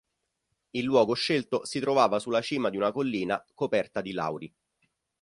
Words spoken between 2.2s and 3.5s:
cima di una collina